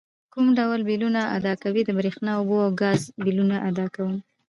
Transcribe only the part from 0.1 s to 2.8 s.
کوم ډول بیلونه ادا کوئ؟ د بریښنا، اوبو او